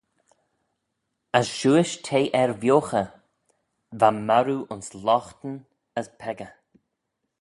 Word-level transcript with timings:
As 1.39 1.47
shiuish 1.57 1.93
t'eh 2.05 2.31
er 2.41 2.51
vioghey, 2.61 3.09
va 3.99 4.09
marroo 4.27 4.67
ayns 4.71 4.89
loghtyn 5.05 5.55
as 5.99 6.07
peccah. 6.19 6.53